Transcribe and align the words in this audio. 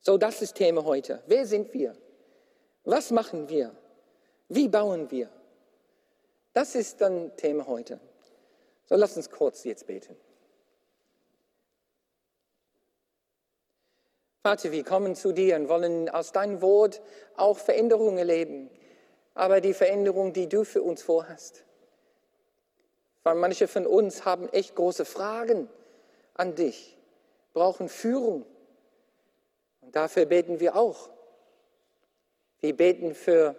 So, 0.00 0.16
das 0.16 0.40
ist 0.40 0.54
Thema 0.54 0.84
heute. 0.84 1.22
Wer 1.26 1.46
sind 1.46 1.74
wir? 1.74 1.94
Was 2.84 3.10
machen 3.10 3.48
wir? 3.48 3.74
Wie 4.48 4.68
bauen 4.68 5.10
wir? 5.10 5.28
Das 6.54 6.74
ist 6.74 7.00
dann 7.00 7.36
Thema 7.36 7.66
heute. 7.66 8.00
So, 8.86 8.96
lass 8.96 9.16
uns 9.16 9.30
kurz 9.30 9.64
jetzt 9.64 9.86
beten. 9.86 10.16
Vater, 14.42 14.72
wir 14.72 14.84
kommen 14.84 15.14
zu 15.14 15.32
dir 15.32 15.56
und 15.56 15.68
wollen 15.68 16.08
aus 16.08 16.32
deinem 16.32 16.62
Wort 16.62 17.02
auch 17.36 17.58
Veränderungen 17.58 18.16
erleben, 18.16 18.70
aber 19.34 19.60
die 19.60 19.74
Veränderung, 19.74 20.32
die 20.32 20.48
du 20.48 20.64
für 20.64 20.82
uns 20.82 21.02
vorhast. 21.02 21.64
Weil 23.22 23.34
manche 23.34 23.68
von 23.68 23.86
uns 23.86 24.24
haben 24.24 24.48
echt 24.48 24.74
große 24.74 25.04
Fragen 25.04 25.68
an 26.32 26.54
dich, 26.54 26.96
brauchen 27.52 27.90
Führung. 27.90 28.46
Dafür 29.92 30.26
beten 30.26 30.60
wir 30.60 30.76
auch. 30.76 31.10
Wir 32.60 32.76
beten 32.76 33.14
für 33.14 33.56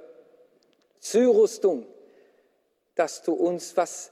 Zurüstung, 1.00 1.86
dass 2.96 3.24
du 3.24 3.34
uns 3.34 3.76
was 3.76 4.12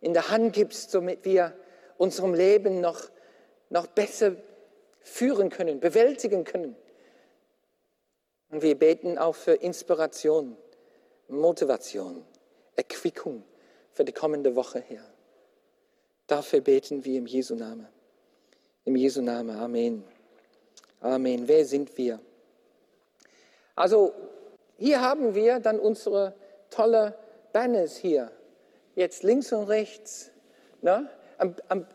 in 0.00 0.14
der 0.14 0.30
Hand 0.30 0.52
gibst, 0.54 0.94
damit 0.94 1.24
wir 1.24 1.56
unserem 1.96 2.34
Leben 2.34 2.80
noch, 2.80 3.10
noch 3.70 3.88
besser 3.88 4.36
führen 5.00 5.50
können, 5.50 5.80
bewältigen 5.80 6.44
können. 6.44 6.76
Und 8.50 8.62
wir 8.62 8.78
beten 8.78 9.18
auch 9.18 9.34
für 9.34 9.54
Inspiration, 9.54 10.56
Motivation, 11.28 12.24
Erquickung 12.76 13.44
für 13.92 14.04
die 14.04 14.12
kommende 14.12 14.54
Woche 14.54 14.80
her. 14.80 15.04
Dafür 16.26 16.60
beten 16.60 17.04
wir 17.04 17.18
im 17.18 17.26
Jesu 17.26 17.54
Namen. 17.54 17.88
Im 18.84 18.96
Jesu 18.96 19.20
Namen. 19.20 19.58
Amen. 19.58 20.04
Amen. 21.00 21.46
Wer 21.46 21.64
sind 21.64 21.96
wir? 21.96 22.18
Also 23.74 24.12
hier 24.76 25.00
haben 25.00 25.34
wir 25.34 25.60
dann 25.60 25.78
unsere 25.78 26.34
tolle 26.70 27.14
Banners 27.52 27.96
hier. 27.96 28.30
Jetzt 28.94 29.22
links 29.22 29.52
und 29.52 29.64
rechts. 29.64 30.30
Ne? 30.82 31.08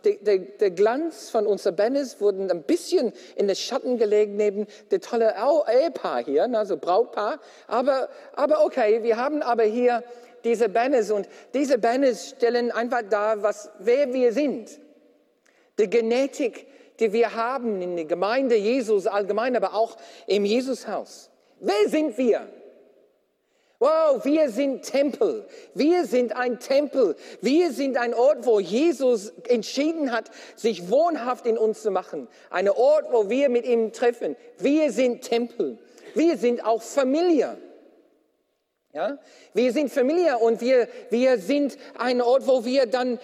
der, 0.06 0.38
der, 0.38 0.72
Glanz 0.72 1.30
von 1.30 1.46
unseren 1.46 1.76
Banners 1.76 2.22
wurde 2.22 2.48
ein 2.50 2.64
bisschen 2.64 3.12
in 3.36 3.48
den 3.48 3.56
Schatten 3.56 3.98
gelegt 3.98 4.32
neben 4.34 4.68
der 4.90 5.02
tolle 5.02 5.36
Ehepaar 5.68 6.24
hier, 6.24 6.44
also 6.58 6.78
Brautpaar. 6.78 7.40
Aber, 7.68 8.10
aber 8.36 8.64
okay, 8.64 9.04
wir 9.04 9.18
haben 9.18 9.42
aber 9.42 9.64
hier 9.64 10.04
diese 10.44 10.70
Banners 10.70 11.12
und 11.12 11.28
diese 11.54 11.78
Banners 11.78 12.30
stellen 12.30 12.72
einfach 12.72 13.02
dar, 13.10 13.44
was, 13.44 13.70
wer 13.80 14.14
wir 14.14 14.32
sind. 14.32 14.80
Die 15.78 15.90
Genetik, 15.90 16.68
die 17.00 17.14
wir 17.14 17.36
haben 17.36 17.82
in 17.82 17.96
der 17.96 18.06
Gemeinde 18.06 18.56
Jesus 18.56 19.08
allgemein, 19.08 19.56
aber 19.56 19.74
auch 19.74 19.98
im 20.28 20.46
Jesushaus. 20.46 21.30
Wer 21.60 21.90
sind 21.90 22.18
wir? 22.18 22.48
Wow, 23.80 24.24
wir 24.24 24.50
sind 24.50 24.84
Tempel. 24.84 25.46
Wir 25.74 26.06
sind 26.06 26.34
ein 26.34 26.58
Tempel. 26.60 27.18
Wir 27.42 27.74
sind 27.74 27.98
ein 27.98 28.14
Ort, 28.14 28.46
wo 28.46 28.62
Jesus 28.62 29.34
entschieden 29.50 30.12
hat, 30.12 30.32
sich 30.56 30.90
wohnhaft 30.90 31.46
in 31.46 31.58
uns 31.58 31.82
zu 31.82 31.92
machen. 31.92 32.30
Ein 32.50 32.70
Ort, 32.70 33.12
wo 33.12 33.30
wir 33.30 33.50
mit 33.50 33.66
ihm 33.66 33.92
treffen. 33.92 34.38
Wir 34.58 34.92
sind 34.94 35.24
Tempel. 35.24 35.78
Wir 36.14 36.38
sind 36.38 36.64
auch 36.66 36.82
Familie. 36.82 37.58
Ja? 38.94 39.18
Wir 39.54 39.74
sind 39.74 39.92
Familie 39.92 40.38
und 40.38 40.62
wir, 40.62 40.88
wir 41.10 41.38
sind 41.40 41.78
ein 41.98 42.22
Ort, 42.22 42.48
wo 42.48 42.64
wir 42.64 42.86
dann 42.86 43.20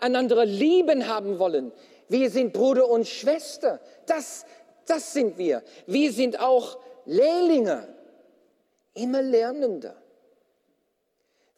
einander 0.00 0.44
lieben 0.44 1.08
haben 1.08 1.38
wollen. 1.38 1.72
Wir 2.08 2.30
sind 2.30 2.52
Bruder 2.52 2.88
und 2.88 3.06
Schwester. 3.06 3.80
Das, 4.06 4.44
das 4.86 5.12
sind 5.12 5.38
wir. 5.38 5.62
Wir 5.86 6.12
sind 6.12 6.40
auch 6.40 6.78
Lehrlinge 7.04 7.88
immer 8.94 9.22
Lernender. 9.22 9.94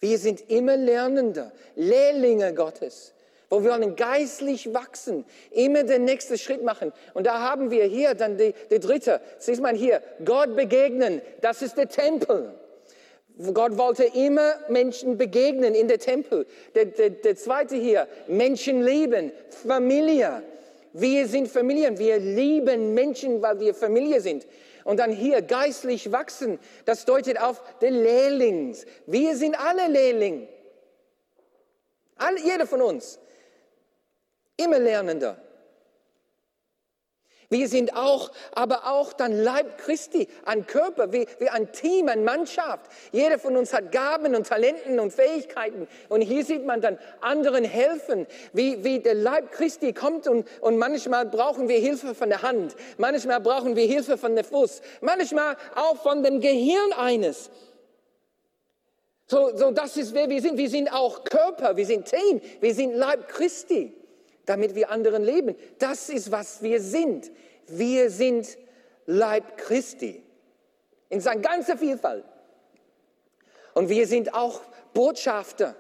Wir 0.01 0.19
sind 0.19 0.49
immer 0.51 0.77
Lernender, 0.77 1.53
Lehrlinge 1.75 2.55
Gottes, 2.55 3.15
wo 3.51 3.65
wir 3.65 3.73
wollen 3.73 3.97
geistlich 3.97 4.73
wachsen, 4.73 5.25
immer 5.51 5.83
den 5.83 6.05
nächsten 6.05 6.39
Schritt 6.39 6.63
machen. 6.63 6.93
Und 7.15 7.27
da 7.27 7.41
haben 7.41 7.71
wir 7.71 7.85
hier 7.85 8.15
dann 8.15 8.37
die, 8.37 8.55
die 8.71 8.79
dritte, 8.79 9.21
siehst 9.39 9.61
man 9.61 9.75
hier, 9.75 10.03
Gott 10.25 10.55
begegnen, 10.55 11.21
das 11.41 11.63
ist 11.63 11.77
der 11.77 11.89
Tempel. 11.89 12.55
Gott 13.55 13.79
wollte 13.79 14.05
immer 14.05 14.55
Menschen 14.69 15.17
begegnen 15.17 15.75
in 15.75 15.87
der 15.87 15.99
Tempel. 16.01 16.47
Der, 16.75 16.87
der, 16.87 17.11
der 17.11 17.37
zweite 17.37 17.77
hier, 17.77 18.09
Menschen 18.27 18.83
lieben, 18.83 19.31
Familie. 19.51 20.43
Wir 20.93 21.29
sind 21.29 21.49
Familien, 21.49 21.99
wir 21.99 22.19
lieben 22.19 22.95
Menschen, 22.95 23.41
weil 23.41 23.61
wir 23.61 23.75
Familie 23.75 24.21
sind. 24.21 24.47
Und 24.83 24.99
dann 24.99 25.13
hier 25.13 25.43
geistlich 25.43 26.11
wachsen, 26.11 26.59
das 26.85 27.05
deutet 27.05 27.41
auf 27.41 27.63
den 27.81 27.95
Lehrlings. 28.03 28.87
Wir 29.07 29.37
sind 29.37 29.57
alle 29.59 29.87
Lehrling. 29.87 30.49
Alle, 32.17 32.41
jeder 32.41 32.67
von 32.67 32.83
uns. 32.83 33.21
Immer 34.57 34.81
Lernender. 34.81 35.41
Wir 37.51 37.67
sind 37.67 37.97
auch, 37.97 38.31
aber 38.53 38.87
auch 38.93 39.15
dann 39.15 39.33
Leib 39.33 39.79
Christi, 39.79 40.29
ein 40.45 40.67
Körper, 40.67 41.15
wie, 41.15 41.27
wie 41.39 41.49
ein 41.49 41.73
Team, 41.73 42.09
eine 42.09 42.21
Mannschaft. 42.21 42.91
Jeder 43.11 43.39
von 43.39 43.57
uns 43.57 43.73
hat 43.73 43.91
Gaben 43.91 44.35
und 44.35 44.47
Talenten 44.47 45.01
und 45.01 45.15
Fähigkeiten. 45.15 45.89
Und 46.11 46.21
hier 46.21 46.45
sieht 46.45 46.67
man 46.67 46.83
dann 46.83 46.99
anderen 47.23 47.65
helfen, 47.65 48.27
wie, 48.53 48.85
wie 48.85 49.01
der 49.01 49.15
Leib 49.15 49.51
Christi 49.53 49.95
kommt 49.95 50.29
und, 50.29 50.47
und 50.61 50.77
manchmal 50.77 51.25
brauchen 51.25 51.69
wir 51.69 51.79
Hilfe 51.79 52.15
von 52.15 52.29
der 52.29 52.43
Hand. 52.43 52.77
Manchmal 52.99 53.41
brauchen 53.41 53.77
wir 53.77 53.87
Hilfe 53.87 54.19
von 54.19 54.35
der 54.35 54.45
Fuß. 54.45 54.83
Manchmal 55.01 55.57
auch 55.75 55.97
von 55.97 56.23
dem 56.23 56.41
Gehirn 56.41 56.93
eines. 56.99 57.49
So, 59.27 59.57
so 59.57 59.71
das 59.71 59.97
ist 59.97 60.13
wer 60.13 60.29
wir 60.29 60.43
sind. 60.43 60.59
Wir 60.59 60.69
sind 60.69 60.93
auch 60.93 61.25
Körper, 61.25 61.79
wir 61.79 61.87
sind 61.87 62.05
Team, 62.05 62.43
wir 62.61 62.75
sind 62.75 62.95
Leib 62.95 63.29
Christi 63.29 63.98
damit 64.49 64.75
wir 64.75 64.91
anderen 64.91 65.23
leben. 65.23 65.55
Das 65.79 66.09
ist, 66.09 66.31
was 66.31 66.63
wir 66.63 66.81
sind. 66.81 67.31
Wir 67.67 68.11
sind 68.11 68.57
Leib 69.07 69.59
Christi 69.59 70.23
in 71.11 71.21
seiner 71.21 71.41
ganzen 71.41 71.79
Vielfalt. 71.79 72.25
Und 73.75 73.89
wir 73.89 74.07
sind 74.07 74.35
auch 74.35 74.63
Botschafter. 74.95 75.77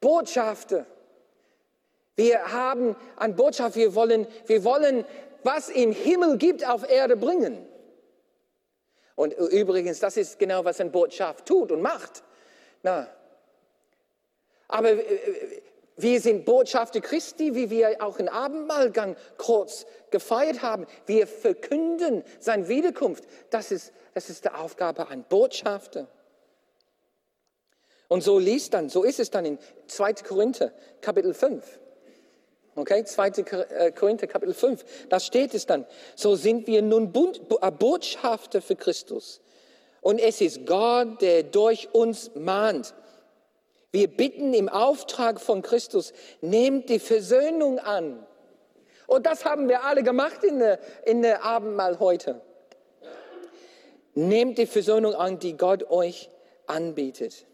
Botschafter. 0.00 0.86
Wir 2.16 2.52
haben 2.52 2.96
eine 3.16 3.34
Botschaft, 3.34 3.76
wir 3.76 3.94
wollen, 3.94 4.26
wir 4.46 4.64
wollen, 4.64 5.04
was 5.42 5.70
im 5.70 5.92
Himmel 5.92 6.38
gibt, 6.38 6.68
auf 6.68 6.88
Erde 6.88 7.16
bringen. 7.16 7.66
Und 9.16 9.32
übrigens, 9.32 9.98
das 10.00 10.16
ist 10.16 10.38
genau, 10.38 10.64
was 10.64 10.80
eine 10.80 10.90
Botschaft 10.90 11.46
tut 11.46 11.72
und 11.72 11.82
macht. 11.82 12.22
Na, 12.82 13.08
aber 14.70 14.92
äh, 14.92 15.62
wir 16.02 16.20
sind 16.20 16.44
Botschafter 16.44 17.00
Christi, 17.00 17.54
wie 17.54 17.70
wir 17.70 17.96
auch 18.00 18.18
in 18.18 18.28
Abendmahlgang 18.28 19.16
kurz 19.36 19.86
gefeiert 20.10 20.62
haben. 20.62 20.86
Wir 21.06 21.26
verkünden 21.26 22.22
seine 22.38 22.68
Wiederkunft. 22.68 23.24
Das 23.50 23.70
ist, 23.70 23.92
das 24.14 24.30
ist 24.30 24.44
die 24.44 24.50
Aufgabe 24.50 25.08
ein 25.08 25.24
Botschafter. 25.24 26.08
Und 28.08 28.22
so 28.22 28.38
liest 28.38 28.74
dann, 28.74 28.88
so 28.88 29.04
ist 29.04 29.20
es 29.20 29.30
dann 29.30 29.44
in 29.44 29.58
2. 29.86 30.14
Korinther, 30.14 30.72
Kapitel 31.00 31.32
5. 31.32 31.64
Okay, 32.74 33.04
2. 33.04 33.28
Äh, 33.28 33.92
Korinther, 33.92 34.26
Kapitel 34.26 34.54
5. 34.54 35.08
Da 35.08 35.20
steht 35.20 35.54
es 35.54 35.66
dann. 35.66 35.86
So 36.14 36.34
sind 36.34 36.66
wir 36.66 36.82
nun 36.82 37.12
äh, 37.60 37.70
Botschafter 37.70 38.62
für 38.62 38.76
Christus. 38.76 39.40
Und 40.00 40.18
es 40.18 40.40
ist 40.40 40.66
Gott, 40.66 41.20
der 41.20 41.42
durch 41.42 41.88
uns 41.92 42.30
mahnt. 42.34 42.94
Wir 43.92 44.08
bitten 44.08 44.54
im 44.54 44.68
Auftrag 44.68 45.40
von 45.40 45.62
Christus, 45.62 46.12
nehmt 46.40 46.88
die 46.88 47.00
Versöhnung 47.00 47.78
an. 47.78 48.24
Und 49.06 49.26
das 49.26 49.44
haben 49.44 49.68
wir 49.68 49.82
alle 49.82 50.04
gemacht 50.04 50.44
in 50.44 50.60
der, 50.60 50.78
in 51.04 51.22
der 51.22 51.44
Abendmahl 51.44 51.98
heute. 51.98 52.40
Nehmt 54.14 54.58
die 54.58 54.66
Versöhnung 54.66 55.14
an, 55.14 55.40
die 55.40 55.56
Gott 55.56 55.90
euch 55.90 56.30
anbietet. 56.66 57.46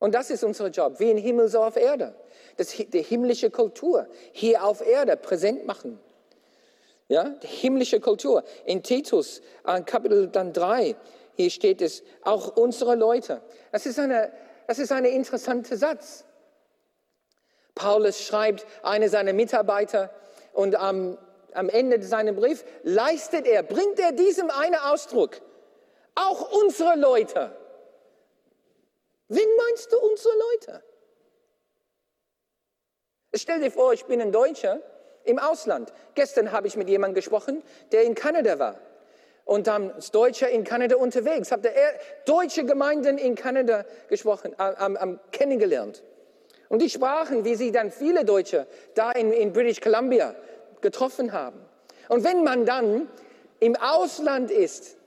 Und 0.00 0.14
das 0.14 0.30
ist 0.30 0.44
unser 0.44 0.68
Job, 0.68 0.98
wie 0.98 1.10
im 1.10 1.16
Himmel 1.16 1.48
so 1.48 1.62
auf 1.62 1.76
Erde. 1.76 2.14
Das, 2.56 2.70
die 2.70 3.02
himmlische 3.02 3.50
Kultur 3.50 4.08
hier 4.32 4.64
auf 4.64 4.84
Erde 4.84 5.16
präsent 5.16 5.66
machen. 5.66 6.00
Ja, 7.08 7.30
die 7.30 7.46
himmlische 7.46 8.00
Kultur. 8.00 8.44
In 8.66 8.82
Titus, 8.82 9.40
Kapitel 9.86 10.28
dann 10.28 10.52
3, 10.52 10.96
hier 11.34 11.50
steht 11.50 11.80
es, 11.80 12.02
auch 12.22 12.56
unsere 12.56 12.96
Leute. 12.96 13.40
Das 13.72 13.86
ist 13.86 13.98
eine, 13.98 14.32
das 14.68 14.78
ist 14.78 14.92
ein 14.92 15.06
interessanter 15.06 15.78
Satz. 15.78 16.24
Paulus 17.74 18.22
schreibt 18.22 18.66
eine 18.82 19.08
seiner 19.08 19.32
Mitarbeiter 19.32 20.10
und 20.52 20.76
am, 20.76 21.16
am 21.54 21.70
Ende 21.70 22.02
seines 22.02 22.36
Briefs 22.36 22.64
leistet 22.82 23.46
er, 23.46 23.62
bringt 23.62 23.98
er 23.98 24.12
diesem 24.12 24.50
einen 24.50 24.76
Ausdruck. 24.76 25.40
Auch 26.14 26.52
unsere 26.62 26.96
Leute. 26.96 27.56
Wen 29.28 29.48
meinst 29.56 29.90
du 29.90 29.98
unsere 29.98 30.34
Leute? 30.34 30.82
Stell 33.34 33.60
dir 33.60 33.70
vor, 33.70 33.94
ich 33.94 34.04
bin 34.04 34.20
ein 34.20 34.32
Deutscher, 34.32 34.80
im 35.24 35.38
Ausland. 35.38 35.92
Gestern 36.14 36.52
habe 36.52 36.66
ich 36.66 36.76
mit 36.76 36.88
jemandem 36.88 37.14
gesprochen, 37.14 37.62
der 37.92 38.02
in 38.02 38.14
Kanada 38.14 38.58
war 38.58 38.78
und 39.48 39.66
dann 39.66 39.90
als 39.92 40.10
Deutscher 40.10 40.50
in 40.50 40.62
Kanada 40.62 40.96
unterwegs, 40.96 41.50
habe 41.50 41.72
deutsche 42.26 42.66
Gemeinden 42.66 43.16
in 43.16 43.34
Kanada 43.34 43.86
gesprochen, 44.10 44.54
äh, 44.58 44.70
äh, 44.70 45.16
kennengelernt. 45.32 46.02
Und 46.68 46.82
die 46.82 46.90
sprachen, 46.90 47.46
wie 47.46 47.54
sie 47.54 47.72
dann 47.72 47.90
viele 47.90 48.26
Deutsche 48.26 48.66
da 48.94 49.10
in, 49.10 49.32
in 49.32 49.54
British 49.54 49.80
Columbia 49.80 50.34
getroffen 50.82 51.32
haben. 51.32 51.58
Und 52.10 52.24
wenn 52.24 52.44
man 52.44 52.66
dann 52.66 53.08
im 53.58 53.74
Ausland 53.76 54.50
ist, 54.50 54.98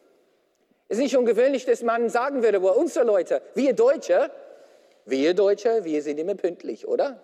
ist 0.89 0.97
nicht 0.97 1.15
ungewöhnlich, 1.15 1.65
dass 1.65 1.83
man 1.83 2.09
sagen 2.09 2.41
würde, 2.41 2.63
wo 2.63 2.71
unsere 2.71 3.05
Leute, 3.05 3.43
wir 3.53 3.73
Deutsche, 3.73 4.31
wir 5.05 5.35
Deutsche, 5.35 5.83
wir 5.83 6.01
sind 6.01 6.17
immer 6.17 6.33
pünktlich, 6.33 6.87
oder? 6.87 7.21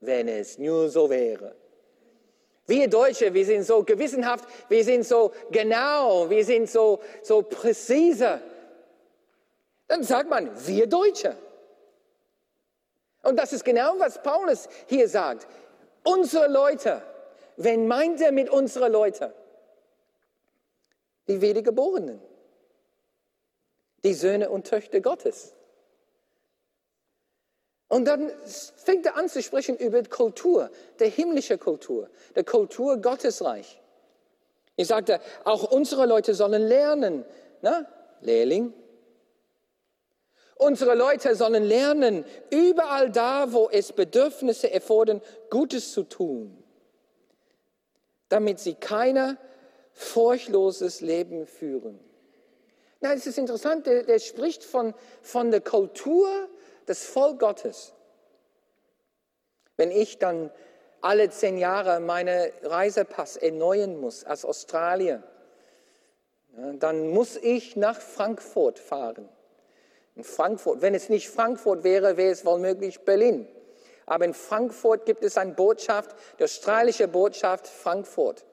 Wenn 0.00 0.26
es 0.26 0.58
nur 0.58 0.88
so 0.88 1.08
wäre. 1.08 1.54
Wir 2.66 2.88
Deutsche, 2.88 3.34
wir 3.34 3.44
sind 3.44 3.64
so 3.64 3.82
gewissenhaft, 3.82 4.48
wir 4.68 4.84
sind 4.84 5.04
so 5.04 5.32
genau, 5.50 6.30
wir 6.30 6.44
sind 6.44 6.70
so, 6.70 7.00
so 7.22 7.42
präzise. 7.42 8.40
Dann 9.86 10.02
sagt 10.02 10.30
man, 10.30 10.50
wir 10.66 10.86
Deutsche. 10.86 11.36
Und 13.22 13.36
das 13.36 13.52
ist 13.52 13.64
genau, 13.64 13.98
was 13.98 14.22
Paulus 14.22 14.68
hier 14.86 15.08
sagt. 15.08 15.46
Unsere 16.04 16.48
Leute. 16.48 17.02
Wen 17.56 17.86
meint 17.86 18.20
er 18.20 18.32
mit 18.32 18.50
unsere 18.50 18.88
Leute? 18.88 19.34
Die 21.28 21.40
Wiedergeborenen. 21.40 22.20
Die 24.04 24.14
Söhne 24.14 24.50
und 24.50 24.66
Töchter 24.66 25.00
Gottes. 25.00 25.53
Und 27.94 28.06
dann 28.06 28.28
fängt 28.74 29.06
er 29.06 29.16
an 29.16 29.28
zu 29.28 29.40
sprechen 29.40 29.76
über 29.76 30.02
Kultur, 30.02 30.68
der 30.98 31.06
himmlische 31.06 31.58
Kultur, 31.58 32.10
der 32.34 32.42
Kultur 32.42 32.96
Gottesreich. 32.96 33.80
Ich 34.74 34.88
sagte, 34.88 35.20
auch 35.44 35.70
unsere 35.70 36.04
Leute 36.04 36.34
sollen 36.34 36.66
lernen. 36.66 37.24
Na, 37.62 37.86
Lehrling. 38.20 38.72
Unsere 40.56 40.96
Leute 40.96 41.36
sollen 41.36 41.62
lernen, 41.62 42.24
überall 42.50 43.12
da, 43.12 43.52
wo 43.52 43.68
es 43.70 43.92
Bedürfnisse 43.92 44.72
erfordern, 44.72 45.22
Gutes 45.48 45.92
zu 45.92 46.02
tun, 46.02 46.64
damit 48.28 48.58
sie 48.58 48.74
kein 48.74 49.38
furchtloses 49.92 51.00
Leben 51.00 51.46
führen. 51.46 52.00
Na, 53.00 53.12
es 53.12 53.24
ist 53.24 53.38
interessant, 53.38 53.86
der, 53.86 54.02
der 54.02 54.18
spricht 54.18 54.64
von, 54.64 54.94
von 55.22 55.52
der 55.52 55.60
Kultur 55.60 56.48
das 56.86 57.04
Volk 57.04 57.40
Gottes. 57.40 57.92
Wenn 59.76 59.90
ich 59.90 60.18
dann 60.18 60.50
alle 61.00 61.28
zehn 61.30 61.58
Jahre 61.58 62.00
meine 62.00 62.52
Reisepass 62.62 63.36
erneuern 63.36 64.00
muss 64.00 64.24
als 64.24 64.44
Australier, 64.44 65.22
dann 66.78 67.08
muss 67.08 67.36
ich 67.36 67.76
nach 67.76 68.00
Frankfurt 68.00 68.78
fahren. 68.78 69.28
In 70.14 70.24
Frankfurt, 70.24 70.80
wenn 70.80 70.94
es 70.94 71.08
nicht 71.08 71.28
Frankfurt 71.28 71.82
wäre, 71.82 72.16
wäre 72.16 72.30
es 72.30 72.46
womöglich 72.46 73.00
Berlin. 73.00 73.48
Aber 74.06 74.24
in 74.24 74.34
Frankfurt 74.34 75.06
gibt 75.06 75.24
es 75.24 75.36
eine 75.36 75.52
Botschaft, 75.52 76.14
die 76.38 76.44
australische 76.44 77.08
Botschaft 77.08 77.66
Frankfurt. 77.66 78.44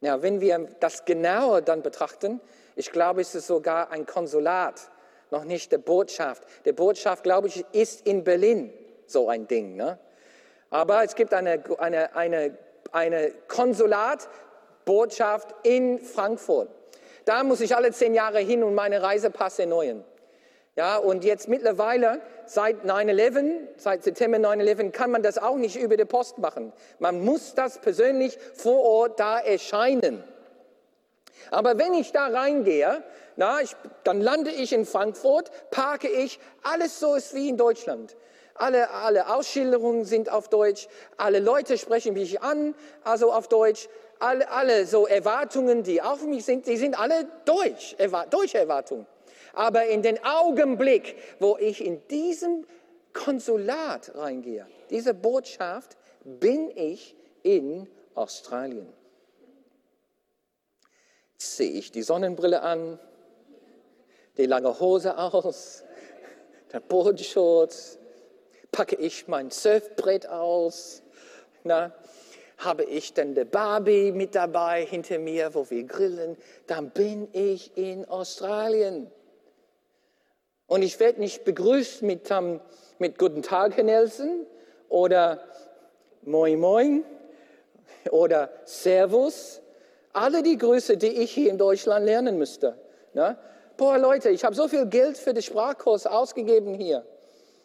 Ja, 0.00 0.22
wenn 0.22 0.40
wir 0.40 0.68
das 0.80 1.04
genauer 1.04 1.60
dann 1.60 1.82
betrachten, 1.82 2.40
ich 2.74 2.90
glaube, 2.90 3.20
es 3.20 3.34
ist 3.34 3.48
sogar 3.48 3.90
ein 3.90 4.06
Konsulat 4.06 4.90
noch 5.30 5.44
nicht 5.44 5.70
der 5.72 5.78
Botschaft. 5.78 6.42
Der 6.64 6.72
Botschaft, 6.72 7.22
glaube 7.22 7.48
ich, 7.48 7.66
ist 7.72 8.06
in 8.06 8.24
Berlin 8.24 8.72
so 9.06 9.28
ein 9.28 9.46
Ding. 9.46 9.76
Ne? 9.76 9.98
Aber 10.70 11.04
es 11.04 11.14
gibt 11.14 11.34
eine, 11.34 11.62
eine, 11.78 12.14
eine, 12.14 12.56
eine 12.92 13.32
Konsulatbotschaft 13.48 15.54
in 15.62 15.98
Frankfurt. 15.98 16.70
Da 17.24 17.42
muss 17.44 17.60
ich 17.60 17.76
alle 17.76 17.92
zehn 17.92 18.14
Jahre 18.14 18.38
hin 18.38 18.64
und 18.64 18.74
meine 18.74 19.02
Reisepass 19.02 19.58
erneuern. 19.58 20.04
Ja, 20.76 20.98
und 20.98 21.24
jetzt 21.24 21.48
mittlerweile, 21.48 22.20
seit 22.46 22.84
9-11, 22.84 23.54
seit 23.76 24.04
September 24.04 24.38
9-11, 24.38 24.92
kann 24.92 25.10
man 25.10 25.22
das 25.22 25.36
auch 25.36 25.56
nicht 25.56 25.76
über 25.76 25.96
die 25.96 26.04
Post 26.04 26.38
machen. 26.38 26.72
Man 26.98 27.22
muss 27.22 27.54
das 27.54 27.78
persönlich 27.78 28.38
vor 28.54 28.80
Ort 28.82 29.20
da 29.20 29.40
erscheinen. 29.40 30.24
Aber 31.50 31.78
wenn 31.78 31.94
ich 31.94 32.12
da 32.12 32.28
reingehe, 32.28 33.02
na, 33.36 33.60
ich, 33.60 33.74
dann 34.04 34.20
lande 34.20 34.50
ich 34.50 34.72
in 34.72 34.84
Frankfurt, 34.84 35.50
parke 35.70 36.08
ich, 36.08 36.38
alles 36.62 37.00
so 37.00 37.14
ist 37.14 37.34
wie 37.34 37.48
in 37.48 37.56
Deutschland. 37.56 38.16
Alle, 38.54 38.90
alle 38.90 39.34
Ausschilderungen 39.34 40.04
sind 40.04 40.30
auf 40.30 40.48
Deutsch, 40.48 40.88
alle 41.16 41.38
Leute 41.38 41.78
sprechen 41.78 42.12
mich 42.12 42.42
an, 42.42 42.74
also 43.04 43.32
auf 43.32 43.48
Deutsch. 43.48 43.88
Alle, 44.18 44.50
alle 44.50 44.84
so 44.84 45.06
Erwartungen, 45.06 45.82
die 45.82 46.02
auf 46.02 46.22
mich 46.24 46.44
sind, 46.44 46.66
die 46.66 46.76
sind 46.76 47.00
alle 47.00 47.26
Deutsch, 47.46 47.96
deutsche 48.28 48.58
Erwartungen. 48.58 49.06
Aber 49.54 49.86
in 49.86 50.02
den 50.02 50.22
Augenblick, 50.22 51.16
wo 51.38 51.56
ich 51.56 51.82
in 51.82 52.06
diesem 52.08 52.66
Konsulat 53.14 54.12
reingehe, 54.14 54.66
diese 54.90 55.14
Botschaft, 55.14 55.96
bin 56.22 56.70
ich 56.76 57.16
in 57.42 57.88
Australien 58.14 58.99
ziehe 61.40 61.70
ich 61.70 61.90
die 61.90 62.02
Sonnenbrille 62.02 62.62
an, 62.62 62.98
die 64.36 64.46
lange 64.46 64.78
Hose 64.78 65.16
aus, 65.16 65.84
der 66.72 66.80
Bodenschutz, 66.80 67.98
packe 68.70 68.96
ich 68.96 69.26
mein 69.26 69.50
Surfbrett 69.50 70.28
aus, 70.28 71.02
na, 71.64 71.92
habe 72.58 72.84
ich 72.84 73.14
denn 73.14 73.34
die 73.34 73.44
Barbie 73.44 74.12
mit 74.12 74.34
dabei 74.34 74.84
hinter 74.84 75.18
mir, 75.18 75.54
wo 75.54 75.68
wir 75.70 75.84
grillen, 75.84 76.36
dann 76.66 76.90
bin 76.90 77.28
ich 77.32 77.76
in 77.76 78.06
Australien. 78.06 79.10
Und 80.66 80.82
ich 80.82 81.00
werde 81.00 81.20
nicht 81.20 81.44
begrüßt 81.44 82.02
mit, 82.02 82.30
um, 82.30 82.60
mit 82.98 83.18
Guten 83.18 83.42
Tag, 83.42 83.76
Herr 83.76 83.84
Nelson, 83.84 84.46
oder 84.88 85.42
Moin 86.22 86.60
Moin, 86.60 87.04
oder 88.10 88.50
Servus, 88.66 89.62
alle 90.12 90.42
die 90.42 90.58
Grüße, 90.58 90.96
die 90.96 91.08
ich 91.08 91.30
hier 91.32 91.50
in 91.50 91.58
Deutschland 91.58 92.04
lernen 92.04 92.38
müsste. 92.38 92.78
Ne? 93.14 93.38
Boah, 93.76 93.98
Leute, 93.98 94.30
ich 94.30 94.44
habe 94.44 94.54
so 94.54 94.68
viel 94.68 94.86
Geld 94.86 95.16
für 95.16 95.32
den 95.32 95.42
Sprachkurs 95.42 96.06
ausgegeben 96.06 96.74
hier. 96.74 97.04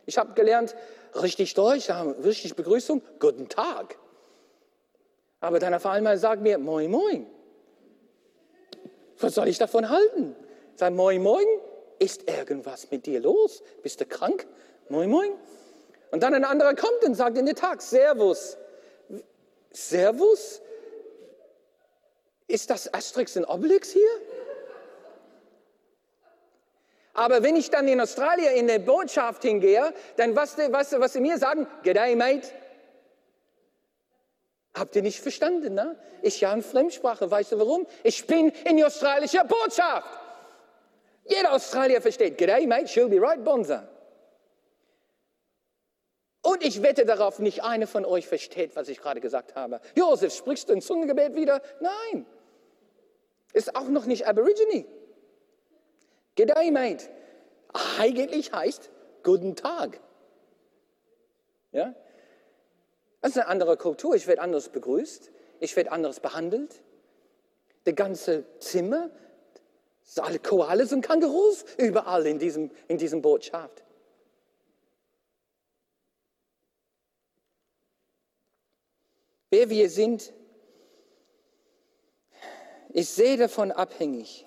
Ich 0.06 0.18
habe 0.18 0.33
gelernt, 0.33 0.75
richtig 1.21 1.53
Deutsch, 1.53 1.89
richtig 2.24 2.56
Begrüßung, 2.56 3.01
guten 3.19 3.50
Tag. 3.50 3.97
Aber 5.39 5.59
dann 5.59 5.74
auf 5.74 5.86
einmal 5.86 6.18
sagt 6.18 6.42
mir, 6.42 6.57
moin, 6.57 6.89
moin. 6.89 7.27
Was 9.20 9.36
soll 9.36 9.48
ich 9.48 9.58
davon 9.58 9.89
halten? 9.89 10.36
Sag, 10.75 10.93
moin, 10.93 11.22
moin, 11.22 11.46
ist 12.00 12.29
irgendwas 12.29 12.91
mit 12.91 13.05
dir 13.05 13.20
los? 13.20 13.63
Bist 13.81 14.01
du 14.01 14.05
krank? 14.05 14.46
Moin, 14.89 15.10
moin. 15.10 15.31
Und 16.12 16.22
dann 16.22 16.34
ein 16.34 16.43
anderer 16.43 16.75
kommt 16.75 17.03
und 17.03 17.15
sagt 17.15 17.38
in 17.38 17.46
den 17.46 17.55
Tag, 17.55 17.81
Servus. 17.81 18.58
Servus? 19.72 20.62
Ist 22.48 22.70
das 22.70 22.94
Asterix 22.94 23.36
und 23.38 23.46
Obelix 23.46 23.92
hier? 23.92 24.10
Aber 27.14 27.42
wenn 27.44 27.56
ich 27.56 27.70
dann 27.70 27.88
in 27.88 28.02
Australien 28.02 28.54
in 28.56 28.68
der 28.68 28.80
Botschaft 28.80 29.42
hingehe, 29.42 29.94
dann 30.18 30.36
was, 30.36 30.58
was, 30.58 30.92
was 31.00 31.14
sie 31.14 31.22
mir 31.22 31.38
sagen, 31.38 31.66
G'day, 31.84 32.16
mate. 32.16 32.50
Habt 34.74 34.98
ihr 34.98 35.02
nicht 35.02 35.22
verstanden, 35.22 35.74
ne? 35.74 35.98
Ich 36.22 36.42
ja 36.42 36.54
in 36.54 36.62
Fremdsprache, 36.62 37.32
weißt 37.32 37.54
du 37.54 37.60
warum? 37.60 37.88
Ich 38.04 38.28
bin 38.28 38.50
in 38.66 38.75
die 38.75 38.84
australische 38.84 39.44
Botschaft. 39.46 40.10
Jeder 41.24 41.54
Australier 41.54 42.02
versteht, 42.02 42.38
G'day, 42.38 42.68
mate, 42.68 42.88
she'll 42.88 43.08
be 43.08 43.20
right, 43.20 43.44
Bonza. 43.44 43.88
Und 46.42 46.64
ich 46.64 46.84
wette 46.84 47.06
darauf, 47.06 47.40
nicht 47.40 47.64
eine 47.64 47.88
von 47.88 48.04
euch 48.04 48.28
versteht, 48.28 48.75
was 48.75 48.90
ich 48.90 49.00
gerade 49.00 49.22
gesagt 49.22 49.56
habe. 49.56 49.80
Josef, 49.96 50.36
sprichst 50.36 50.68
du 50.68 50.74
ein 50.74 50.82
Zungengebet 50.82 51.34
wieder? 51.36 51.62
Nein 51.80 52.25
ist 53.55 53.75
auch 53.75 53.88
noch 53.88 54.05
nicht 54.05 54.27
Aborigine. 54.27 54.85
G'day, 56.38 56.71
mate. 56.71 57.09
Eigentlich 57.97 58.51
heißt 58.51 58.91
Guten 59.24 59.55
Tag. 59.55 60.00
Ja? 61.71 61.95
Das 63.21 63.31
ist 63.31 63.38
eine 63.38 63.47
andere 63.47 63.75
Kultur. 63.75 64.13
Ich 64.13 64.27
werde 64.27 64.41
anders 64.41 64.69
begrüßt. 64.69 65.31
Ich 65.59 65.75
werde 65.75 65.91
anders 65.91 66.19
behandelt. 66.19 66.83
Das 67.85 67.95
ganze 67.95 68.45
Zimmer, 68.59 69.09
alle 70.17 70.38
Koalas 70.38 70.93
und 70.93 71.01
Kängurus, 71.01 71.65
überall 71.77 72.27
in 72.27 72.38
diesem, 72.38 72.69
in 72.88 73.00
diesem 73.00 73.24
Botschaft. 73.24 73.83
Wer 79.50 79.69
wir 79.69 79.89
sind, 79.89 80.33
ich 82.98 83.10
sehe 83.10 83.36
davon 83.36 83.74
abhängig. 83.74 84.46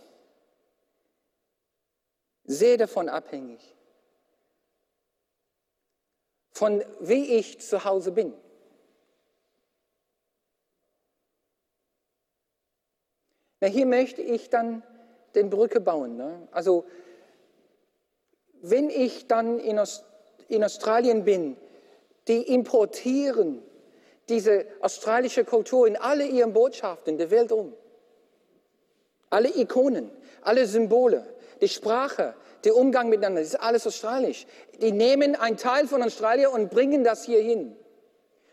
Sehe 2.45 2.79
davon 2.79 3.11
abhängig. 3.11 3.77
Von 6.53 6.83
wie 6.99 7.37
ich 7.37 7.61
zu 7.61 7.85
Hause 7.85 8.11
bin. 8.11 8.33
Na, 13.61 13.69
hier 13.69 13.85
möchte 13.85 14.23
ich 14.23 14.49
dann 14.49 14.83
den 15.35 15.51
Brücke 15.51 15.79
bauen. 15.83 16.17
Ne? 16.17 16.49
Also, 16.51 16.87
wenn 18.63 18.89
ich 18.89 19.27
dann 19.27 19.59
in, 19.59 19.79
Aust 19.79 20.07
in 20.49 20.65
Australien 20.65 21.25
bin, 21.27 21.59
die 22.29 22.41
importieren 22.55 23.63
diese 24.31 24.65
australische 24.81 25.45
Kultur 25.45 25.87
in 25.87 25.99
alle 25.99 26.25
ihren 26.25 26.55
Botschaften 26.55 27.19
der 27.19 27.31
Welt 27.31 27.53
um. 27.53 27.75
Alle 29.31 29.49
Ikonen, 29.57 30.11
alle 30.43 30.67
Symbole, 30.67 31.27
die 31.61 31.69
Sprache, 31.69 32.35
der 32.65 32.77
Umgang 32.77 33.09
miteinander, 33.09 33.41
das 33.41 33.51
ist 33.51 33.61
alles 33.61 33.87
australisch. 33.87 34.47
Die 34.81 34.93
nehmen 34.93 35.37
einen 35.37 35.57
Teil 35.57 35.87
von 35.87 36.03
Australien 36.03 36.51
und 36.51 36.71
bringen 36.71 37.05
das 37.05 37.25
hier 37.25 37.41
hin. 37.41 37.77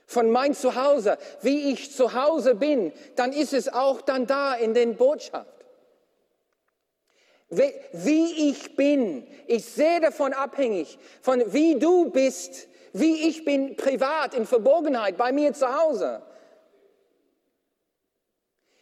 Von 0.06 0.30
mein 0.30 0.54
Zuhause, 0.54 1.18
wie 1.42 1.72
ich 1.72 1.92
zu 1.92 2.14
Hause 2.14 2.56
bin, 2.56 2.94
dann 3.16 3.34
ist 3.34 3.54
es 3.54 3.70
auch 3.70 4.02
dann 4.02 4.28
da 4.28 4.54
in 4.54 4.74
den 4.74 4.96
Botschaft. 4.96 5.48
Wie 7.50 8.50
ich 8.50 8.76
bin, 8.76 9.26
ich 9.48 9.66
sehe 9.66 10.00
davon 10.02 10.34
abhängig, 10.34 11.00
von 11.22 11.42
wie 11.54 11.76
du 11.80 12.10
bist, 12.10 12.68
wie 12.94 13.28
ich 13.28 13.46
bin 13.46 13.76
privat 13.76 14.34
in 14.34 14.46
Verborgenheit 14.46 15.18
bei 15.18 15.32
mir 15.32 15.54
zu 15.54 15.68
Hause 15.68 16.22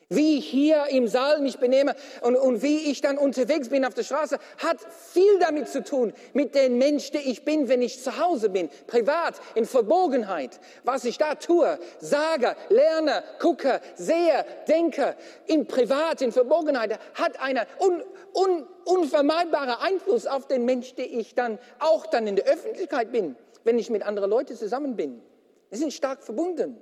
wie 0.10 0.38
ich 0.38 0.48
hier 0.48 0.86
im 0.89 1.07
Saal 1.07 1.41
mich 1.41 1.60
benehme 1.60 1.95
und, 2.22 2.36
und 2.36 2.62
wie 2.62 2.91
ich 2.91 3.01
dann 3.01 3.17
unterwegs 3.17 3.69
bin 3.69 3.86
auf 3.86 3.93
der 3.93 4.03
Straße, 4.03 4.38
hat 4.57 4.77
viel 5.12 5.39
damit 5.39 5.67
zu 5.69 5.83
tun, 5.83 6.13
mit 6.33 6.55
dem 6.55 6.77
Mensch, 6.77 7.12
der 7.12 7.25
ich 7.25 7.43
bin, 7.43 7.69
wenn 7.69 7.81
ich 7.81 8.01
zu 8.01 8.19
Hause 8.19 8.50
bin, 8.50 8.69
privat, 8.88 9.36
in 9.55 9.65
Verborgenheit. 9.65 10.60
Was 10.83 11.05
ich 11.05 11.17
da 11.17 11.36
tue, 11.36 11.79
sage, 12.00 12.55
lerne, 12.69 13.24
gucke, 13.39 13.81
sehe, 13.95 14.45
denke, 14.67 15.15
in 15.45 15.67
privat, 15.67 16.22
in 16.22 16.31
Verborgenheit, 16.31 17.00
hat 17.13 17.41
einen 17.41 17.65
un, 17.79 18.03
un, 18.33 18.67
unvermeidbaren 18.86 19.75
Einfluss 19.81 20.27
auf 20.27 20.48
den 20.48 20.65
Mensch, 20.65 20.95
der 20.95 21.12
ich 21.12 21.36
dann 21.36 21.60
auch 21.79 22.05
dann 22.05 22.27
in 22.27 22.36
der 22.36 22.45
Öffentlichkeit 22.45 23.12
bin, 23.12 23.36
wenn 23.63 23.79
ich 23.79 23.89
mit 23.89 24.03
anderen 24.03 24.29
Leuten 24.29 24.55
zusammen 24.55 24.95
bin. 24.95 25.22
Wir 25.69 25.79
sind 25.79 25.93
stark 25.93 26.24
verbunden. 26.24 26.77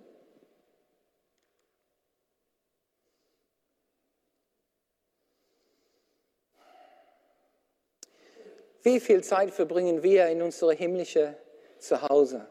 Wie 8.84 9.00
viel 9.00 9.24
Zeit 9.24 9.52
verbringen 9.52 10.04
wir 10.04 10.28
in 10.28 10.42
unserem 10.42 10.78
himmlischen 10.78 11.36
Zuhause? 11.80 12.48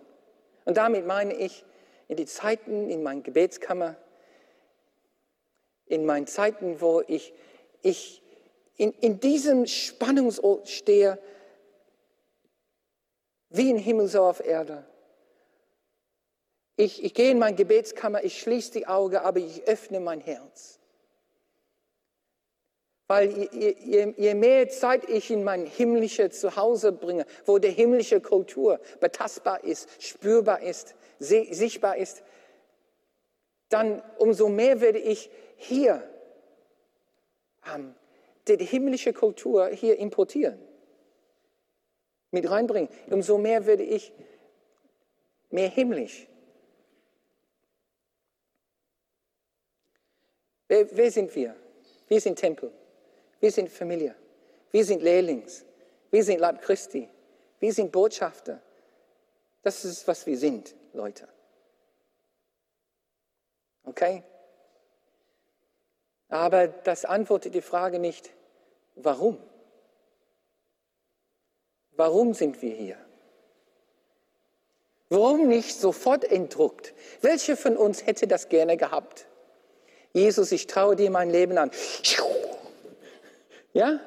Und 0.64 0.76
damit 0.76 1.06
meine 1.06 1.34
ich 1.34 1.64
in 2.08 2.16
die 2.16 2.26
Zeiten 2.26 2.90
in 2.90 3.02
meiner 3.02 3.20
Gebetskammer, 3.20 3.96
in 5.86 6.04
meinen 6.04 6.26
Zeiten, 6.26 6.80
wo 6.80 7.02
ich, 7.06 7.32
ich 7.82 8.22
in, 8.76 8.92
in 9.00 9.20
diesem 9.20 9.66
Spannungsort 9.66 10.68
stehe, 10.68 11.18
wie 13.50 13.70
im 13.70 13.78
Himmel 13.78 14.08
so 14.08 14.22
auf 14.24 14.44
Erde. 14.44 14.84
Ich, 16.76 17.04
ich 17.04 17.14
gehe 17.14 17.30
in 17.30 17.38
meine 17.38 17.56
Gebetskammer, 17.56 18.24
ich 18.24 18.40
schließe 18.40 18.72
die 18.72 18.86
Augen, 18.86 19.16
aber 19.16 19.38
ich 19.38 19.64
öffne 19.68 20.00
mein 20.00 20.20
Herz. 20.20 20.79
Weil 23.10 23.28
je, 23.52 23.74
je, 23.80 24.14
je, 24.16 24.34
mehr 24.34 24.68
Zeit 24.68 25.08
ich 25.08 25.32
in 25.32 25.42
mein 25.42 25.66
himmlisches 25.66 26.38
Zuhause 26.38 26.92
bringe, 26.92 27.26
wo 27.44 27.58
die 27.58 27.72
himmlische 27.72 28.20
Kultur 28.20 28.78
betastbar 29.00 29.64
ist, 29.64 29.88
spürbar 30.00 30.62
ist, 30.62 30.94
sichtbar 31.18 31.96
ist, 31.96 32.22
dann 33.68 34.00
umso 34.18 34.48
mehr 34.48 34.80
werde 34.80 35.00
ich 35.00 35.28
hier 35.56 36.08
ähm, 37.74 37.96
die, 38.46 38.56
die 38.56 38.64
himmlische 38.64 39.12
Kultur 39.12 39.66
hier 39.70 39.98
importieren, 39.98 40.60
mit 42.30 42.48
reinbringen. 42.48 42.88
Umso 43.08 43.38
mehr 43.38 43.66
werde 43.66 43.82
ich 43.82 44.12
mehr 45.50 45.68
himmlisch. 45.68 46.28
Wer, 50.68 50.96
wer 50.96 51.10
sind 51.10 51.34
wir? 51.34 51.56
Wir 52.06 52.20
sind 52.20 52.38
Tempel. 52.38 52.70
Wir 53.40 53.50
sind 53.50 53.70
Familie. 53.70 54.14
Wir 54.70 54.84
sind 54.84 55.02
Lehrlings. 55.02 55.64
Wir 56.10 56.22
sind 56.22 56.38
Leib 56.38 56.62
Christi. 56.62 57.08
Wir 57.58 57.72
sind 57.72 57.90
Botschafter. 57.90 58.60
Das 59.62 59.84
ist, 59.84 60.06
was 60.06 60.26
wir 60.26 60.38
sind, 60.38 60.74
Leute. 60.92 61.28
Okay? 63.84 64.22
Aber 66.28 66.68
das 66.68 67.04
antwortet 67.04 67.54
die 67.54 67.62
Frage 67.62 67.98
nicht, 67.98 68.30
warum? 68.94 69.38
Warum 71.92 72.34
sind 72.34 72.62
wir 72.62 72.74
hier? 72.74 72.96
Warum 75.08 75.48
nicht 75.48 75.76
sofort 75.78 76.24
entdruckt? 76.24 76.94
Welche 77.20 77.56
von 77.56 77.76
uns 77.76 78.06
hätte 78.06 78.28
das 78.28 78.48
gerne 78.48 78.76
gehabt? 78.76 79.26
Jesus, 80.12 80.52
ich 80.52 80.68
traue 80.68 80.94
dir 80.94 81.10
mein 81.10 81.30
Leben 81.30 81.58
an. 81.58 81.70
Ja? 83.72 84.00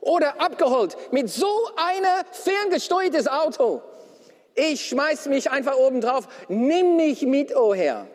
Oder 0.00 0.40
abgeholt 0.40 0.96
mit 1.12 1.30
so 1.30 1.68
einem 1.76 2.24
ferngesteuertes 2.32 3.28
Auto. 3.28 3.82
Ich 4.54 4.86
schmeiß 4.86 5.26
mich 5.26 5.50
einfach 5.50 5.76
oben 5.76 6.00
drauf. 6.00 6.28
Nimm 6.48 6.96
mich 6.96 7.22
mit, 7.22 7.56
oh 7.56 7.74
Herr. 7.74 8.06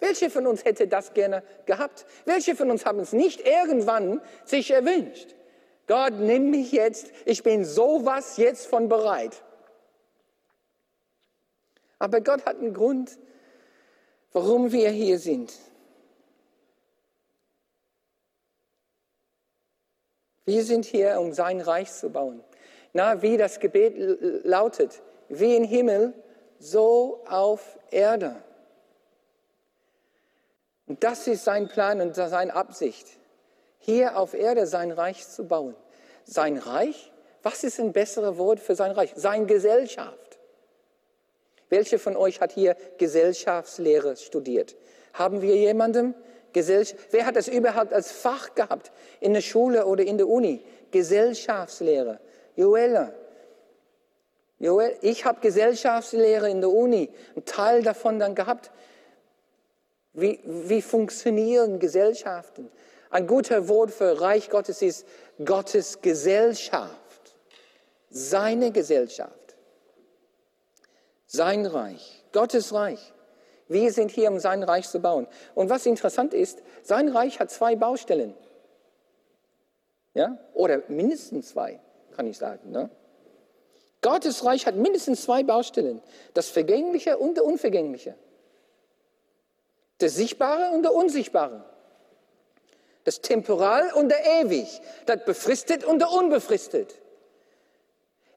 Welche 0.00 0.30
von 0.30 0.46
uns 0.46 0.64
hätte 0.64 0.86
das 0.86 1.12
gerne 1.12 1.42
gehabt? 1.66 2.06
Welche 2.24 2.54
von 2.54 2.70
uns 2.70 2.84
haben 2.84 3.00
es 3.00 3.12
nicht 3.12 3.46
irgendwann 3.46 4.20
sich 4.44 4.70
erwünscht? 4.70 5.34
Gott, 5.86 6.14
nimm 6.18 6.50
mich 6.50 6.72
jetzt. 6.72 7.10
Ich 7.24 7.42
bin 7.42 7.64
sowas 7.64 8.36
jetzt 8.36 8.66
von 8.66 8.88
bereit. 8.88 9.42
Aber 11.98 12.20
Gott 12.20 12.44
hat 12.46 12.58
einen 12.58 12.74
Grund, 12.74 13.18
warum 14.32 14.70
wir 14.70 14.90
hier 14.90 15.18
sind. 15.18 15.52
Wir 20.48 20.64
sind 20.64 20.86
hier, 20.86 21.20
um 21.20 21.34
sein 21.34 21.60
Reich 21.60 21.92
zu 21.92 22.08
bauen. 22.08 22.42
Na, 22.94 23.20
wie 23.20 23.36
das 23.36 23.60
Gebet 23.60 23.92
lautet, 24.44 25.02
wie 25.28 25.54
im 25.54 25.64
Himmel, 25.64 26.14
so 26.58 27.22
auf 27.28 27.78
Erde. 27.90 28.34
Und 30.86 31.04
das 31.04 31.26
ist 31.26 31.44
sein 31.44 31.68
Plan 31.68 32.00
und 32.00 32.14
seine 32.14 32.54
Absicht, 32.54 33.06
hier 33.76 34.16
auf 34.16 34.32
Erde 34.32 34.66
sein 34.66 34.90
Reich 34.90 35.28
zu 35.28 35.46
bauen. 35.46 35.76
Sein 36.24 36.56
Reich? 36.56 37.12
Was 37.42 37.62
ist 37.62 37.78
ein 37.78 37.92
besseres 37.92 38.38
Wort 38.38 38.58
für 38.58 38.74
sein 38.74 38.92
Reich? 38.92 39.12
Sein 39.16 39.46
Gesellschaft. 39.46 40.38
Welche 41.68 41.98
von 41.98 42.16
euch 42.16 42.40
hat 42.40 42.52
hier 42.52 42.74
Gesellschaftslehre 42.96 44.16
studiert? 44.16 44.76
Haben 45.12 45.42
wir 45.42 45.56
jemanden. 45.56 46.14
Wer 47.10 47.26
hat 47.26 47.36
das 47.36 47.48
überhaupt 47.48 47.92
als 47.92 48.10
Fach 48.10 48.54
gehabt 48.54 48.92
in 49.20 49.34
der 49.34 49.40
Schule 49.40 49.86
oder 49.86 50.04
in 50.04 50.18
der 50.18 50.28
Uni? 50.28 50.62
Gesellschaftslehre. 50.90 52.20
Joella. 52.56 53.12
Joel, 54.58 54.96
ich 55.02 55.24
habe 55.24 55.40
Gesellschaftslehre 55.40 56.50
in 56.50 56.60
der 56.60 56.70
Uni, 56.70 57.10
einen 57.34 57.44
Teil 57.44 57.82
davon 57.82 58.18
dann 58.18 58.34
gehabt. 58.34 58.70
Wie, 60.12 60.40
wie 60.44 60.82
funktionieren 60.82 61.78
Gesellschaften? 61.78 62.70
Ein 63.10 63.26
guter 63.26 63.68
Wort 63.68 63.90
für 63.90 64.20
Reich 64.20 64.50
Gottes 64.50 64.82
ist 64.82 65.06
Gottes 65.44 66.00
Gesellschaft. 66.02 67.36
Seine 68.10 68.72
Gesellschaft. 68.72 69.56
Sein 71.26 71.64
Reich. 71.66 72.24
Gottes 72.32 72.72
Reich. 72.72 73.12
Wir 73.68 73.92
sind 73.92 74.10
hier, 74.10 74.30
um 74.30 74.38
sein 74.38 74.62
Reich 74.62 74.88
zu 74.88 75.00
bauen. 75.00 75.26
Und 75.54 75.68
was 75.70 75.86
interessant 75.86 76.34
ist, 76.34 76.62
sein 76.82 77.08
Reich 77.08 77.38
hat 77.38 77.50
zwei 77.50 77.76
Baustellen. 77.76 78.34
Ja? 80.14 80.38
Oder 80.54 80.82
mindestens 80.88 81.50
zwei, 81.50 81.78
kann 82.16 82.26
ich 82.26 82.38
sagen. 82.38 82.70
Ne? 82.70 82.90
Gottes 84.00 84.44
Reich 84.44 84.66
hat 84.66 84.76
mindestens 84.76 85.22
zwei 85.22 85.42
Baustellen. 85.42 86.00
Das 86.34 86.48
Vergängliche 86.48 87.18
und 87.18 87.36
das 87.36 87.44
Unvergängliche. 87.44 88.14
Das 89.98 90.14
Sichtbare 90.14 90.74
und 90.74 90.82
das 90.82 90.92
Unsichtbare. 90.92 91.64
Das 93.04 93.20
Temporal 93.20 93.92
und 93.92 94.08
das 94.08 94.20
Ewig. 94.40 94.80
Das 95.06 95.24
Befristet 95.24 95.84
und 95.84 95.98
das 95.98 96.12
Unbefristet. 96.12 96.94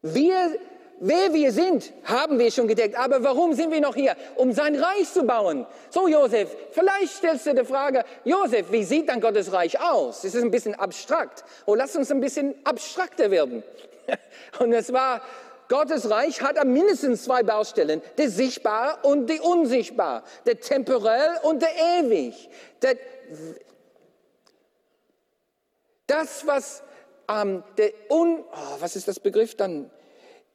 Wir 0.01 0.59
Wer 1.03 1.33
wir 1.33 1.51
sind, 1.51 1.91
haben 2.03 2.37
wir 2.37 2.51
schon 2.51 2.67
gedeckt. 2.67 2.95
Aber 2.95 3.23
warum 3.23 3.53
sind 3.55 3.71
wir 3.71 3.81
noch 3.81 3.95
hier? 3.95 4.15
Um 4.35 4.51
sein 4.53 4.75
Reich 4.75 5.11
zu 5.11 5.23
bauen. 5.23 5.65
So, 5.89 6.07
Josef, 6.07 6.55
vielleicht 6.69 7.13
stellst 7.13 7.47
du 7.47 7.55
die 7.55 7.65
Frage, 7.65 8.03
Josef, 8.23 8.71
wie 8.71 8.83
sieht 8.83 9.09
dann 9.09 9.19
Gottes 9.19 9.51
Reich 9.51 9.81
aus? 9.81 10.21
Das 10.21 10.35
ist 10.35 10.43
ein 10.43 10.51
bisschen 10.51 10.75
abstrakt. 10.75 11.43
Oh, 11.65 11.73
lass 11.73 11.95
uns 11.95 12.11
ein 12.11 12.19
bisschen 12.19 12.53
abstrakter 12.65 13.31
werden. 13.31 13.63
Und 14.59 14.73
es 14.73 14.93
war, 14.93 15.23
Gottes 15.69 16.07
Reich 16.07 16.39
hat 16.43 16.63
mindestens 16.67 17.23
zwei 17.23 17.41
Baustellen. 17.41 18.03
Der 18.19 18.29
Sichtbare 18.29 18.99
und 19.01 19.27
der 19.27 19.43
Unsichtbare. 19.43 20.21
Der 20.45 20.59
Temporell 20.59 21.39
und 21.41 21.63
der 21.63 21.71
Ewig. 21.99 22.47
Der 22.83 22.95
Das, 26.05 26.45
was 26.45 26.83
ähm, 27.27 27.63
der 27.77 27.91
Un, 28.11 28.43
oh, 28.51 28.75
was 28.79 28.95
ist 28.95 29.07
das 29.07 29.19
Begriff 29.19 29.55
dann? 29.55 29.89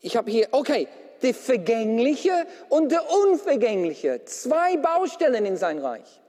Ich 0.07 0.17
habe 0.17 0.31
hier, 0.31 0.47
okay, 0.53 0.87
der 1.23 1.35
Vergängliche 1.35 2.47
und 2.69 2.93
der 2.93 3.11
Unvergängliche. 3.11 4.25
Zwei 4.25 4.77
Baustellen 4.77 5.45
in 5.45 5.57
sein 5.57 5.81
Reich. 5.81 6.23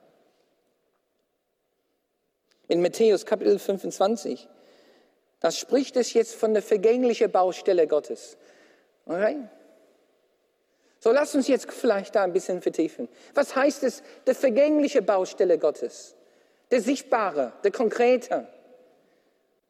In 2.67 2.81
Matthäus 2.81 3.23
Kapitel 3.23 3.59
25, 3.59 4.49
da 5.41 5.51
spricht 5.51 5.95
es 5.95 6.13
jetzt 6.13 6.33
von 6.33 6.55
der 6.55 6.63
vergänglichen 6.63 7.31
Baustelle 7.31 7.85
Gottes. 7.85 8.37
Okay? 9.05 9.47
So, 10.99 11.11
lass 11.11 11.35
uns 11.35 11.47
jetzt 11.47 11.71
vielleicht 11.71 12.15
da 12.15 12.23
ein 12.23 12.33
bisschen 12.33 12.63
vertiefen. 12.63 13.07
Was 13.35 13.55
heißt 13.55 13.83
es, 13.83 14.01
der 14.25 14.33
vergängliche 14.33 15.03
Baustelle 15.03 15.59
Gottes? 15.59 16.15
Der 16.71 16.81
sichtbare, 16.81 17.53
der 17.63 17.71
konkrete. 17.71 18.47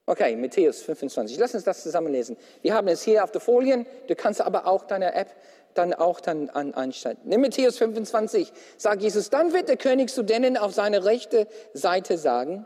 Okay, 0.10 0.38
Matthäus 0.38 0.82
25. 0.84 1.38
Lass 1.38 1.54
uns 1.54 1.66
das 1.66 1.84
zusammenlesen. 1.84 2.38
Wir 2.62 2.74
haben 2.74 2.88
es 2.88 3.02
hier 3.02 3.26
auf 3.26 3.32
der 3.32 3.42
Folien. 3.42 3.86
Du 4.08 4.16
kannst 4.16 4.40
aber 4.40 4.66
auch 4.66 4.86
deine 4.86 5.14
App 5.14 5.36
dann 5.74 5.94
auch 5.94 6.22
dann 6.22 6.50
an, 6.50 6.74
einstellen. 6.74 7.18
Nimm 7.26 7.42
Matthäus 7.42 7.78
25, 7.78 8.54
sagt 8.78 9.02
Jesus, 9.02 9.30
dann 9.30 9.52
wird 9.52 9.68
der 9.68 9.76
König 9.76 10.10
zu 10.10 10.24
denen 10.24 10.56
auf 10.56 10.74
seine 10.74 11.04
rechte 11.04 11.46
Seite 11.74 12.18
sagen, 12.18 12.66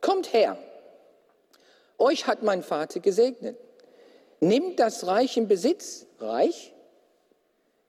kommt 0.00 0.32
her, 0.32 0.56
euch 1.98 2.28
hat 2.28 2.44
mein 2.44 2.62
Vater 2.62 3.00
gesegnet. 3.00 3.58
Nimmt 4.38 4.78
das 4.78 5.04
Reich 5.04 5.36
in 5.36 5.48
Besitz, 5.48 6.06
Reich, 6.20 6.72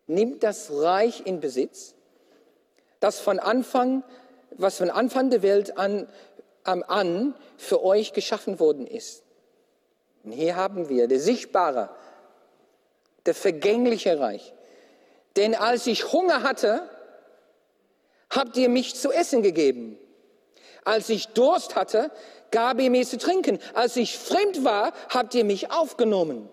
nimmt 0.07 0.41
das 0.41 0.71
Reich 0.71 1.21
in 1.25 1.39
Besitz, 1.39 1.93
das 2.99 3.19
von 3.19 3.37
Anfang, 3.37 4.03
was 4.51 4.77
von 4.77 4.89
Anfang 4.89 5.29
der 5.29 5.43
Welt 5.43 5.77
an, 5.77 6.07
an 6.63 7.35
für 7.57 7.83
euch 7.83 8.13
geschaffen 8.13 8.59
worden 8.59 8.87
ist. 8.87 9.23
Und 10.23 10.31
hier 10.31 10.55
haben 10.55 10.89
wir 10.89 11.07
der 11.07 11.19
sichtbare, 11.19 11.89
der 13.25 13.35
vergängliche 13.35 14.19
Reich. 14.19 14.53
Denn 15.35 15.55
als 15.55 15.87
ich 15.87 16.11
Hunger 16.11 16.43
hatte, 16.43 16.89
habt 18.29 18.57
ihr 18.57 18.69
mich 18.69 18.95
zu 18.95 19.11
essen 19.11 19.41
gegeben. 19.41 19.97
Als 20.85 21.09
ich 21.09 21.29
Durst 21.29 21.75
hatte, 21.75 22.11
gab 22.51 22.79
ihr 22.79 22.89
mir 22.89 23.05
zu 23.05 23.17
trinken. 23.17 23.59
Als 23.73 23.95
ich 23.95 24.17
fremd 24.17 24.63
war, 24.63 24.93
habt 25.09 25.33
ihr 25.35 25.45
mich 25.45 25.71
aufgenommen. 25.71 26.49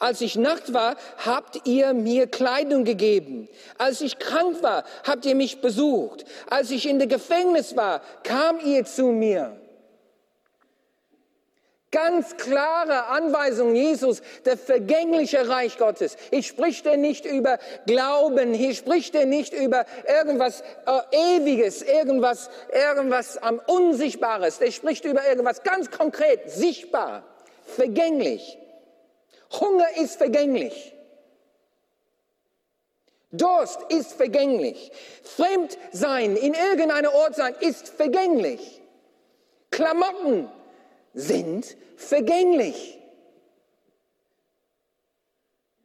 Als 0.00 0.22
ich 0.22 0.34
nackt 0.34 0.72
war, 0.72 0.96
habt 1.18 1.68
ihr 1.68 1.92
mir 1.92 2.26
Kleidung 2.26 2.84
gegeben. 2.84 3.48
Als 3.76 4.00
ich 4.00 4.18
krank 4.18 4.62
war, 4.62 4.84
habt 5.04 5.26
ihr 5.26 5.34
mich 5.34 5.60
besucht. 5.60 6.24
Als 6.48 6.70
ich 6.70 6.88
in 6.88 6.98
der 6.98 7.06
Gefängnis 7.06 7.76
war, 7.76 8.00
kam 8.22 8.58
ihr 8.60 8.86
zu 8.86 9.04
mir. 9.12 9.60
Ganz 11.92 12.36
klare 12.38 13.08
Anweisung 13.08 13.74
Jesus, 13.74 14.22
der 14.46 14.56
vergängliche 14.56 15.48
Reich 15.48 15.76
Gottes. 15.76 16.16
Ich 16.30 16.46
spricht 16.46 16.86
er 16.86 16.96
nicht 16.96 17.26
über 17.26 17.58
Glauben, 17.86 18.54
hier 18.54 18.74
spricht 18.74 19.14
er 19.14 19.26
nicht 19.26 19.52
über 19.52 19.84
irgendwas 20.06 20.62
äh, 20.86 21.36
Ewiges, 21.36 21.82
irgendwas, 21.82 22.48
irgendwas 22.72 23.38
ähm, 23.46 23.60
Unsichtbares. 23.66 24.60
Er 24.60 24.70
spricht 24.70 25.04
über 25.04 25.28
irgendwas 25.28 25.62
ganz 25.62 25.90
konkret, 25.90 26.50
sichtbar, 26.50 27.24
vergänglich. 27.66 28.56
Hunger 29.52 29.96
ist 29.96 30.16
vergänglich. 30.16 30.94
Durst 33.32 33.80
ist 33.90 34.12
vergänglich. 34.14 34.90
Fremd 35.22 35.78
sein, 35.92 36.36
in 36.36 36.54
irgendeiner 36.54 37.14
Ort 37.14 37.36
sein, 37.36 37.54
ist 37.60 37.88
vergänglich. 37.88 38.80
Klamotten 39.70 40.50
sind 41.14 41.76
vergänglich. 41.96 42.98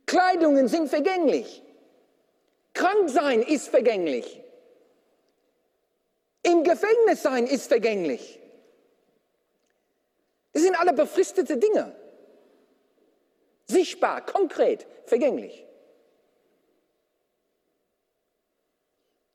Kleidungen 0.05 0.67
sind 0.67 0.89
vergänglich. 0.89 1.63
Krank 2.73 3.09
sein 3.09 3.41
ist 3.41 3.69
vergänglich. 3.69 4.41
Im 6.43 6.63
Gefängnis 6.63 7.23
sein 7.23 7.47
ist 7.47 7.67
vergänglich. 7.67 8.39
Das 10.53 10.61
sind 10.61 10.79
alle 10.79 10.93
befristete 10.93 11.57
Dinge. 11.57 11.95
Sichtbar, 13.67 14.25
konkret, 14.25 14.85
vergänglich. 15.05 15.65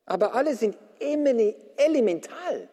Aber 0.06 0.34
alle 0.34 0.56
sind 0.56 0.76
elemental, 0.98 2.68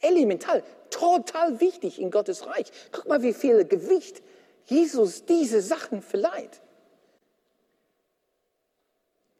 elemental, 0.00 0.62
total 0.90 1.60
wichtig 1.60 2.00
in 2.00 2.10
Gottes 2.10 2.46
Reich. 2.46 2.70
Guck 2.92 3.06
mal, 3.06 3.22
wie 3.22 3.32
viel 3.32 3.64
Gewicht 3.64 4.22
Jesus 4.66 5.24
diese 5.24 5.62
Sachen 5.62 6.02
verleiht. 6.02 6.60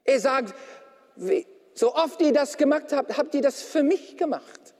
Er 0.04 0.20
sagt, 0.20 0.54
so 1.74 1.94
oft 1.94 2.20
ihr 2.20 2.32
das 2.32 2.56
gemacht 2.56 2.92
habt, 2.92 3.16
habt 3.16 3.34
ihr 3.34 3.42
das 3.42 3.62
für 3.62 3.82
mich 3.82 4.16
gemacht. 4.16 4.74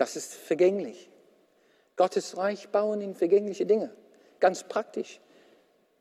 Das 0.00 0.16
ist 0.16 0.32
vergänglich. 0.32 1.10
Gottes 1.96 2.38
Reich 2.38 2.70
bauen 2.70 3.02
in 3.02 3.14
vergängliche 3.14 3.66
Dinge. 3.66 3.94
Ganz 4.38 4.64
praktisch. 4.64 5.20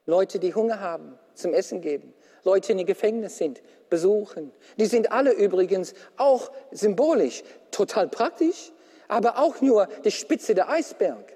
Leute, 0.06 0.40
die 0.40 0.56
Hunger 0.56 0.80
haben, 0.80 1.20
zum 1.34 1.54
Essen 1.54 1.82
geben. 1.82 2.14
Leute, 2.46 2.74
die 2.74 2.80
in 2.80 2.88
Gefängnis 2.88 3.38
sind, 3.38 3.62
besuchen. 3.90 4.54
Die 4.78 4.86
sind 4.86 5.12
alle 5.12 5.34
übrigens 5.34 5.96
auch 6.16 6.50
symbolisch, 6.72 7.44
total 7.72 8.08
praktisch, 8.08 8.72
aber 9.10 9.38
auch 9.38 9.60
nur 9.60 9.88
die 10.06 10.12
Spitze 10.12 10.56
der 10.56 10.70
Eisberg. 10.70 11.34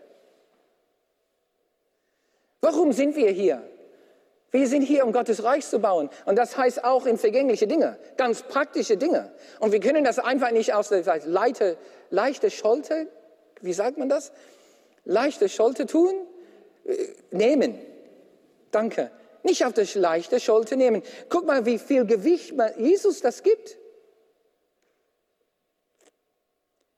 Warum 2.61 2.93
sind 2.93 3.17
wir 3.17 3.29
hier? 3.29 3.61
Wir 4.53 4.67
sind 4.67 4.83
hier, 4.83 5.03
um 5.03 5.11
Gottes 5.11 5.43
Reich 5.43 5.65
zu 5.65 5.79
bauen. 5.79 6.11
Und 6.25 6.35
das 6.35 6.55
heißt 6.55 6.83
auch 6.83 7.07
in 7.07 7.17
vergängliche 7.17 7.65
Dinge, 7.65 7.97
ganz 8.17 8.43
praktische 8.43 8.97
Dinge. 8.97 9.31
Und 9.59 9.71
wir 9.71 9.79
können 9.79 10.03
das 10.03 10.19
einfach 10.19 10.51
nicht 10.51 10.75
aus 10.75 10.89
der 10.89 11.03
leichte, 11.25 11.75
leichte 12.13 12.51
Scholte, 12.51 13.07
wie 13.61 13.73
sagt 13.73 13.97
man 13.97 14.07
das? 14.07 14.31
Leichte 15.03 15.49
Scholte 15.49 15.87
tun, 15.87 16.13
äh, 16.85 17.07
nehmen. 17.31 17.79
Danke. 18.71 19.11
Nicht 19.41 19.65
auf 19.65 19.73
das 19.73 19.95
leichte 19.95 20.39
Scholte 20.39 20.77
nehmen. 20.77 21.01
Guck 21.27 21.45
mal, 21.45 21.65
wie 21.65 21.79
viel 21.79 22.05
Gewicht 22.05 22.53
Jesus 22.77 23.19
das 23.19 23.43
gibt. 23.43 23.77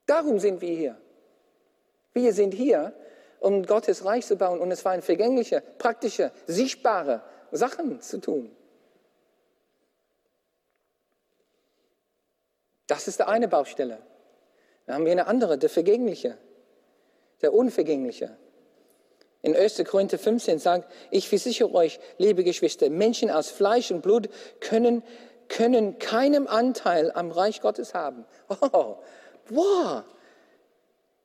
Darum 0.05 0.37
sind 0.39 0.61
wir 0.61 0.75
hier. 0.75 1.01
Wir 2.13 2.33
sind 2.33 2.53
hier, 2.53 2.93
um 3.39 3.65
Gottes 3.65 4.05
Reich 4.05 4.27
zu 4.27 4.35
bauen. 4.35 4.59
Und 4.59 4.69
es 4.69 4.85
war 4.85 4.91
ein 4.91 5.01
vergänglicher, 5.01 5.61
praktischer, 5.61 6.31
sichtbarer 6.45 7.23
Sachen 7.51 8.01
zu 8.01 8.19
tun. 8.19 8.55
Das 12.85 13.07
ist 13.07 13.19
der 13.19 13.29
eine 13.29 13.47
Baustelle. 13.47 13.99
Dann 14.85 14.95
haben 14.95 15.05
wir 15.05 15.11
eine 15.11 15.27
andere, 15.27 15.57
der 15.57 15.69
Vergängliche, 15.69 16.37
der 17.41 17.53
Unvergängliche. 17.53 18.37
In 19.41 19.55
1. 19.55 19.83
Korinther 19.85 20.17
15 20.17 20.59
sagt, 20.59 20.91
ich 21.11 21.29
versichere 21.29 21.71
euch, 21.73 21.99
liebe 22.17 22.43
Geschwister, 22.43 22.89
Menschen 22.89 23.29
aus 23.29 23.49
Fleisch 23.49 23.91
und 23.91 24.01
Blut 24.01 24.29
können, 24.59 25.03
können 25.49 25.99
keinen 25.99 26.47
Anteil 26.47 27.11
am 27.11 27.31
Reich 27.31 27.61
Gottes 27.61 27.93
haben. 27.93 28.25
Oh, 28.61 28.97
wow. 29.49 30.03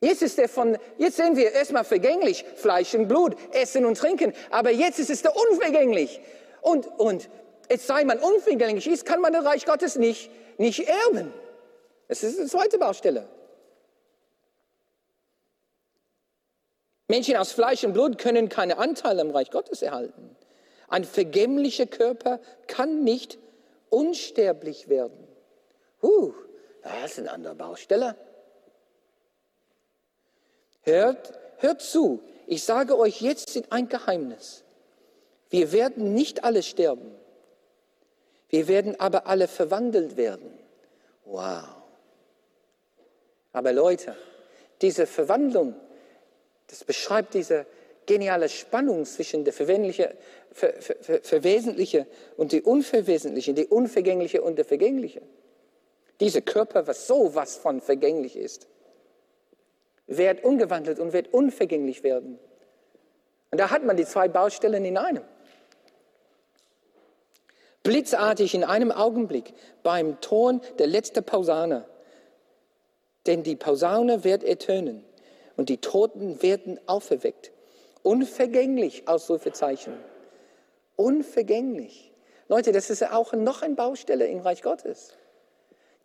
Jetzt 0.02 0.22
ist 0.22 0.38
er 0.38 0.48
von, 0.48 0.78
jetzt 0.98 1.16
sehen 1.16 1.36
wir 1.36 1.52
erstmal 1.52 1.84
vergänglich, 1.84 2.44
Fleisch 2.56 2.94
und 2.94 3.08
Blut, 3.08 3.36
Essen 3.52 3.84
und 3.84 3.98
Trinken, 3.98 4.32
aber 4.50 4.70
jetzt 4.70 4.98
ist 4.98 5.10
es 5.10 5.22
der 5.22 5.34
unvergänglich. 5.36 6.20
Und, 6.62 6.86
und 6.98 7.28
es 7.68 7.86
sei 7.86 8.04
man 8.04 8.18
unvergänglich 8.18 8.86
ist, 8.86 9.04
kann 9.04 9.20
man 9.20 9.32
das 9.32 9.44
Reich 9.44 9.66
Gottes 9.66 9.96
nicht, 9.96 10.30
nicht 10.58 10.88
erben. 10.88 11.32
Das 12.08 12.22
ist 12.22 12.38
die 12.38 12.46
zweite 12.46 12.78
Baustelle. 12.78 13.28
Menschen 17.10 17.36
aus 17.36 17.52
Fleisch 17.52 17.84
und 17.84 17.92
Blut 17.92 18.18
können 18.18 18.48
keine 18.48 18.78
Anteile 18.78 19.20
am 19.20 19.30
Reich 19.30 19.50
Gottes 19.50 19.82
erhalten. 19.82 20.36
Ein 20.88 21.04
vergänglicher 21.04 21.86
Körper 21.86 22.40
kann 22.68 23.02
nicht 23.02 23.38
unsterblich 23.90 24.88
werden. 24.88 25.26
Huh, 26.02 26.32
das 26.82 27.12
ist 27.12 27.18
eine 27.18 27.32
andere 27.32 27.54
Baustelle. 27.56 28.14
Hört, 30.82 31.32
hört 31.58 31.82
zu, 31.82 32.20
ich 32.46 32.64
sage 32.64 32.96
euch 32.96 33.20
jetzt 33.20 33.60
ein 33.70 33.88
Geheimnis. 33.88 34.64
Wir 35.50 35.72
werden 35.72 36.14
nicht 36.14 36.44
alle 36.44 36.62
sterben. 36.62 37.12
Wir 38.48 38.68
werden 38.68 38.98
aber 38.98 39.26
alle 39.26 39.48
verwandelt 39.48 40.16
werden. 40.16 40.56
Wow. 41.24 41.64
Aber 43.52 43.72
Leute, 43.72 44.16
diese 44.80 45.06
Verwandlung, 45.06 45.74
das 46.70 46.85
beschreibt 46.85 47.35
diese, 47.35 47.66
geniale 48.11 48.48
Spannung 48.48 49.04
zwischen 49.04 49.44
der 49.44 49.52
Verwesentliche, 49.52 50.16
ver, 50.50 50.72
ver, 50.80 51.20
Verwesentliche 51.22 52.09
und 52.37 52.50
die 52.50 52.61
Unverwesentliche, 52.61 53.54
die 53.54 53.66
Unvergängliche 53.66 54.42
und 54.42 54.56
der 54.56 54.64
Vergängliche. 54.64 55.22
Dieser 56.18 56.40
Körper, 56.40 56.88
was 56.88 57.06
so 57.06 57.37
was 57.37 57.56
von 57.56 57.80
vergänglich 57.80 58.37
ist, 58.37 58.66
wird 60.09 60.42
umgewandelt 60.42 60.98
und 60.98 61.12
wird 61.12 61.33
unvergänglich 61.33 62.02
werden. 62.02 62.40
Und 63.52 63.61
da 63.61 63.70
hat 63.70 63.85
man 63.85 63.96
die 63.96 64.04
zwei 64.04 64.26
Baustellen 64.26 64.85
in 64.85 64.98
einem. 64.98 65.22
Blitzartig 67.85 68.54
in 68.54 68.64
einem 68.64 68.90
Augenblick 68.90 69.54
beim 69.85 70.20
Ton 70.20 70.61
der 70.80 70.88
letzten 70.88 71.22
Pausane. 71.22 71.87
Denn 73.26 73.44
die 73.44 73.54
Pausaune 73.54 74.24
wird 74.24 74.42
ertönen 74.42 75.04
und 75.60 75.68
die 75.68 75.76
Toten 75.76 76.40
werden 76.40 76.80
auferweckt. 76.86 77.52
Unvergänglich, 78.02 79.06
Ausrufezeichen. 79.06 79.92
Unvergänglich. 80.96 82.14
Leute, 82.48 82.72
das 82.72 82.88
ist 82.88 83.02
auch 83.02 83.34
noch 83.34 83.60
eine 83.60 83.74
Baustelle 83.74 84.26
im 84.26 84.40
Reich 84.40 84.62
Gottes. 84.62 85.12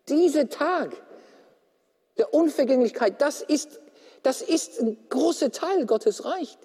Dieser 0.10 0.50
Tag 0.50 0.92
der 2.18 2.34
Unvergänglichkeit, 2.34 3.22
das 3.22 3.42
ist, 3.42 3.80
das 4.24 4.42
ist 4.42 4.82
ein 4.82 4.98
großer 5.08 5.54
Teil 5.54 5.86
Gottes 5.86 6.26
Reich 6.26 6.58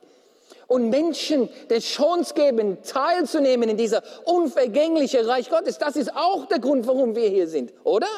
und 0.67 0.91
Menschen 0.91 1.49
die 1.71 1.79
Chance 1.79 2.35
geben, 2.35 2.83
teilzunehmen 2.83 3.69
in 3.69 3.77
dieser 3.77 4.03
unvergänglichen 4.25 5.25
Reich 5.27 5.49
Gottes. 5.49 5.79
Das 5.79 5.95
ist 5.95 6.17
auch 6.17 6.47
der 6.47 6.59
Grund, 6.59 6.89
warum 6.89 7.15
wir 7.15 7.29
hier 7.29 7.47
sind, 7.47 7.73
oder? 7.85 8.09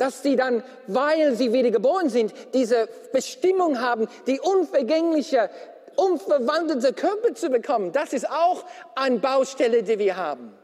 Dass 0.00 0.22
sie 0.22 0.34
dann, 0.34 0.62
weil 0.86 1.34
sie 1.34 1.52
wiedergeboren 1.52 2.08
sind, 2.08 2.32
diese 2.54 2.88
Bestimmung 3.12 3.82
haben, 3.82 4.08
die 4.26 4.40
unvergängliche, 4.40 5.50
unverwandelte 5.94 6.94
Körper 6.94 7.34
zu 7.34 7.50
bekommen. 7.50 7.92
Das 7.92 8.14
ist 8.14 8.26
auch 8.30 8.64
eine 8.94 9.18
Baustelle, 9.18 9.82
die 9.82 9.98
wir 9.98 10.16
haben. 10.16 10.54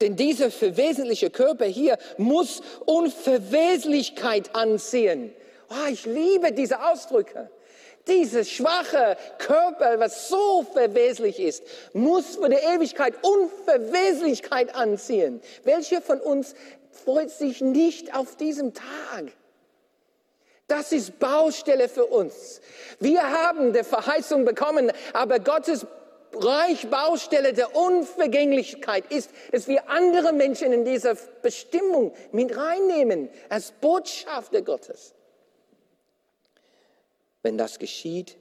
Denn 0.00 0.16
dieser 0.16 0.50
verwesentliche 0.50 1.28
Körper 1.28 1.66
hier 1.66 1.98
muss 2.16 2.62
Unverweslichkeit 2.86 4.54
anziehen. 4.54 5.34
Oh, 5.68 5.90
ich 5.90 6.06
liebe 6.06 6.52
diese 6.52 6.82
Ausdrücke. 6.82 7.50
Dieses 8.08 8.50
schwache 8.50 9.18
Körper, 9.36 10.00
was 10.00 10.30
so 10.30 10.66
verweslich 10.72 11.38
ist, 11.38 11.62
muss 11.92 12.36
für 12.36 12.48
die 12.48 12.56
Ewigkeit 12.56 13.14
Unverweslichkeit 13.22 14.74
anziehen. 14.74 15.42
Welcher 15.64 16.00
von 16.00 16.20
uns 16.20 16.54
freut 16.92 17.30
sich 17.30 17.60
nicht 17.60 18.14
auf 18.14 18.36
diesen 18.36 18.74
Tag? 18.74 19.32
Das 20.68 20.92
ist 20.92 21.18
Baustelle 21.18 21.88
für 21.88 22.06
uns. 22.06 22.60
Wir 22.98 23.22
haben 23.22 23.72
die 23.72 23.84
Verheißung 23.84 24.44
bekommen, 24.44 24.92
aber 25.12 25.38
Gottes 25.38 25.86
Reich 26.34 26.88
Baustelle 26.88 27.52
der 27.52 27.76
Unvergänglichkeit 27.76 29.12
ist, 29.12 29.30
dass 29.50 29.68
wir 29.68 29.90
andere 29.90 30.32
Menschen 30.32 30.72
in 30.72 30.84
dieser 30.84 31.14
Bestimmung 31.42 32.14
mit 32.32 32.56
reinnehmen 32.56 33.28
als 33.50 33.72
Botschafter 33.72 34.62
Gottes. 34.62 35.14
Wenn 37.42 37.58
das 37.58 37.78
geschieht, 37.78 38.38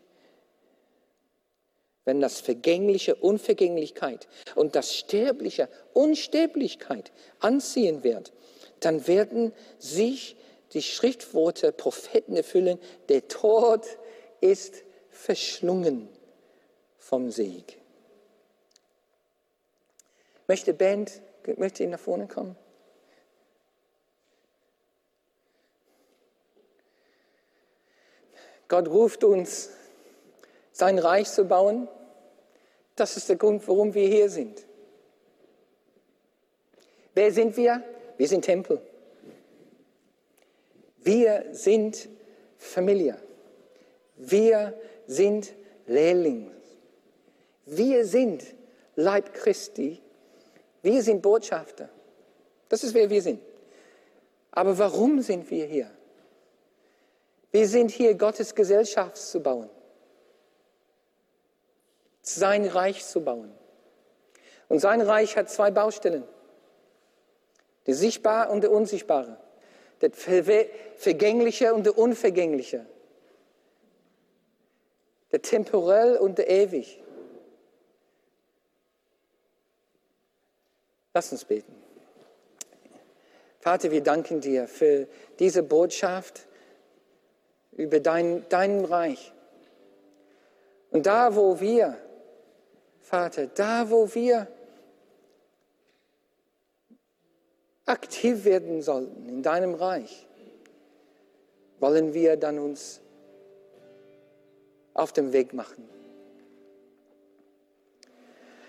wenn 2.06 2.22
das 2.22 2.40
Vergängliche 2.40 3.16
Unvergänglichkeit 3.16 4.28
und 4.56 4.76
das 4.76 4.96
Sterbliche 4.96 5.70
Unsterblichkeit 5.94 7.12
anziehen 7.40 8.04
wird, 8.04 8.32
dann 8.82 9.08
werden 9.08 9.54
sich 9.80 10.36
die 10.74 10.82
Schriftworte 10.82 11.72
Propheten 11.72 12.36
erfüllen, 12.36 12.80
der 13.10 13.28
Tod 13.28 13.86
ist 14.42 14.84
verschlungen 15.10 16.10
vom 16.98 17.32
Sieg. 17.32 17.78
Möchte 20.48 20.74
Band, 20.74 21.22
möchte 21.58 21.84
ihn 21.84 21.92
nach 21.92 22.00
vorne 22.00 22.28
kommen? 22.28 22.56
Gott 28.68 28.88
ruft 28.88 29.24
uns, 29.24 29.70
sein 30.72 30.98
Reich 30.98 31.30
zu 31.30 31.46
bauen. 31.46 31.90
Das 32.96 33.18
ist 33.18 33.28
der 33.28 33.36
Grund, 33.36 33.68
warum 33.68 33.94
wir 33.94 34.08
hier 34.08 34.30
sind. 34.30 34.66
Wer 37.14 37.34
sind 37.34 37.58
wir? 37.58 37.84
Wir 38.22 38.28
sind 38.28 38.46
Tempel. 38.46 38.80
Wir 41.00 41.46
sind 41.54 42.08
Familie. 42.56 43.18
Wir 44.16 44.80
sind 45.08 45.52
Lehrling. 45.88 46.52
Wir 47.66 48.06
sind 48.06 48.44
Leib 48.96 49.34
Christi. 49.34 50.04
Wir 50.84 51.02
sind 51.02 51.24
Botschafter. 51.24 51.90
Das 52.70 52.84
ist 52.84 52.94
wer 52.94 53.10
wir 53.10 53.24
sind. 53.24 53.42
Aber 54.52 54.78
warum 54.78 55.24
sind 55.24 55.50
wir 55.50 55.66
hier? 55.66 55.90
Wir 57.50 57.68
sind 57.68 57.90
hier, 57.90 58.14
Gottes 58.14 58.54
Gesellschaft 58.54 59.18
zu 59.18 59.40
bauen, 59.40 59.68
sein 62.22 62.68
Reich 62.68 63.04
zu 63.04 63.22
bauen. 63.22 63.52
Und 64.70 64.78
sein 64.78 65.02
Reich 65.02 65.36
hat 65.36 65.50
zwei 65.50 65.72
Baustellen, 65.72 66.24
der 67.88 67.96
sichtbare 67.96 68.52
und 68.52 68.62
der 68.62 68.72
unsichtbare, 68.72 69.38
der 70.02 70.12
vergängliche 70.98 71.74
und 71.74 71.86
der 71.86 71.98
unvergängliche, 71.98 72.86
der 75.32 75.42
temporell 75.42 76.18
und 76.18 76.38
der 76.38 76.50
ewig. 76.50 77.02
Lass 81.14 81.32
uns 81.32 81.44
beten. 81.44 81.76
Vater, 83.60 83.92
wir 83.92 84.02
danken 84.02 84.42
dir 84.42 84.68
für 84.68 85.08
diese 85.40 85.62
Botschaft 85.62 86.48
über 87.74 88.00
dein, 88.00 88.46
dein 88.50 88.86
Reich. 88.86 89.34
Und 90.90 91.06
da, 91.06 91.36
wo 91.36 91.60
wir, 91.60 91.98
Vater, 93.02 93.48
da, 93.48 93.90
wo 93.90 94.14
wir 94.14 94.48
aktiv 97.92 98.46
werden 98.46 98.82
sollten 98.82 99.28
in 99.28 99.44
deinem 99.44 99.76
Reich, 99.76 100.26
wollen 101.80 102.14
wir 102.14 102.38
dann 102.38 102.58
uns 102.58 103.02
auf 104.94 105.12
dem 105.12 105.34
Weg 105.34 105.54
machen. 105.54 105.88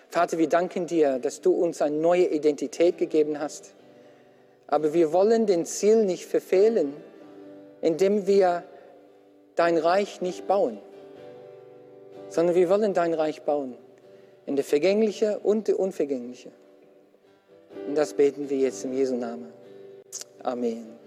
Vater, 0.09 0.39
wir 0.39 0.49
danken 0.49 0.87
dir, 0.87 1.19
dass 1.19 1.41
du 1.41 1.53
uns 1.53 1.81
eine 1.81 1.97
neue 1.97 2.27
Identität 2.27 2.99
gegeben 2.99 3.39
hast. 3.39 3.75
Aber 4.67 4.93
wir 4.93 5.13
wollen 5.13 5.47
den 5.47 5.65
Ziel 5.67 6.05
nicht 6.05 6.27
verfehlen, 6.27 6.93
indem 7.81 8.27
wir 8.27 8.65
dein 9.55 9.79
Reich 9.79 10.21
nicht 10.21 10.47
bauen, 10.47 10.79
sondern 12.29 12.57
wir 12.57 12.69
wollen 12.69 12.93
dein 12.93 13.15
Reich 13.15 13.43
bauen. 13.43 13.77
In 14.47 14.57
der 14.57 14.65
vergängliche 14.65 15.39
und 15.39 15.69
der 15.69 15.79
unvergängliche. 15.79 16.51
Und 17.87 17.95
das 17.95 18.15
beten 18.15 18.49
wir 18.49 18.59
jetzt 18.59 18.85
im 18.85 18.93
Jesu 18.93 19.17
Namen. 19.17 19.53
Amen. 20.43 21.02